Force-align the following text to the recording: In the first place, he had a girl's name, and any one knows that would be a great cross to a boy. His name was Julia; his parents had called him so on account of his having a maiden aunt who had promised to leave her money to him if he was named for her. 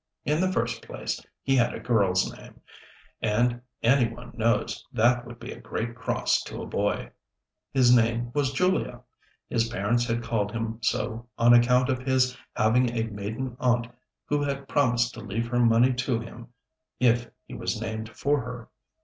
In 0.25 0.41
the 0.41 0.51
first 0.51 0.81
place, 0.81 1.23
he 1.43 1.55
had 1.55 1.75
a 1.75 1.79
girl's 1.79 2.35
name, 2.35 2.59
and 3.21 3.61
any 3.83 4.11
one 4.11 4.31
knows 4.35 4.83
that 4.91 5.27
would 5.27 5.39
be 5.39 5.51
a 5.51 5.59
great 5.61 5.93
cross 5.93 6.41
to 6.45 6.59
a 6.59 6.65
boy. 6.65 7.11
His 7.71 7.95
name 7.95 8.31
was 8.33 8.51
Julia; 8.51 9.01
his 9.47 9.67
parents 9.69 10.07
had 10.07 10.23
called 10.23 10.53
him 10.53 10.79
so 10.81 11.27
on 11.37 11.53
account 11.53 11.87
of 11.89 11.99
his 11.99 12.35
having 12.55 12.89
a 12.89 13.03
maiden 13.11 13.55
aunt 13.59 13.89
who 14.25 14.41
had 14.41 14.67
promised 14.67 15.13
to 15.13 15.19
leave 15.19 15.45
her 15.49 15.59
money 15.59 15.93
to 15.93 16.19
him 16.19 16.47
if 16.99 17.29
he 17.45 17.53
was 17.53 17.79
named 17.79 18.09
for 18.09 18.41
her. 18.41 18.69